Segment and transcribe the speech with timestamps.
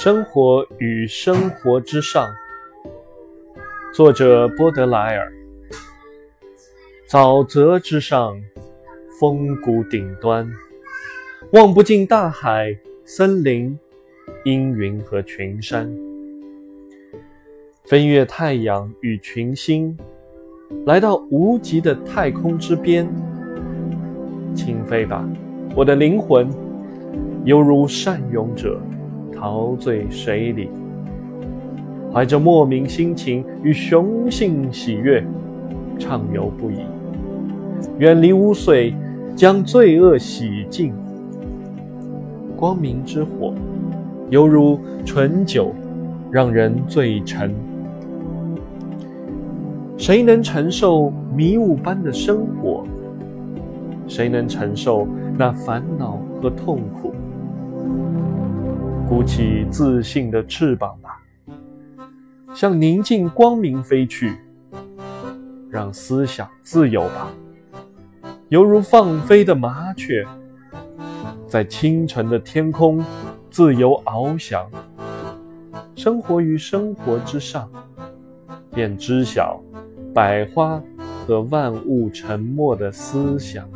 [0.00, 2.30] 生活与生活之上，
[3.92, 5.32] 作者波德莱尔。
[7.08, 8.40] 沼泽之上，
[9.18, 10.48] 峰谷顶端，
[11.50, 13.76] 望不尽大海、森林、
[14.44, 15.92] 阴云和群山。
[17.84, 19.98] 飞越太阳与群星，
[20.86, 23.04] 来到无极的太空之边。
[24.54, 25.28] 轻飞吧，
[25.74, 26.48] 我的灵魂，
[27.44, 28.80] 犹如善泳者，
[29.38, 30.68] 陶醉水里，
[32.12, 35.24] 怀着莫名心情与雄性喜悦，
[35.96, 36.78] 畅游不已，
[37.98, 38.92] 远离污秽，
[39.36, 40.92] 将罪恶洗净。
[42.56, 43.54] 光明之火，
[44.28, 45.72] 犹如醇酒，
[46.32, 47.54] 让人醉沉。
[49.96, 52.84] 谁能承受迷雾般的生活？
[54.08, 57.14] 谁能承受那烦恼和痛苦？
[59.08, 61.20] 鼓起自信的翅膀吧，
[62.54, 64.36] 向宁静光明飞去，
[65.70, 67.32] 让思想自由吧，
[68.48, 70.26] 犹如放飞的麻雀，
[71.46, 73.04] 在清晨的天空
[73.50, 74.68] 自由翱翔。
[75.96, 77.68] 生活于生活之上，
[78.72, 79.60] 便知晓
[80.14, 80.80] 百花
[81.26, 83.68] 和万物沉默的思想。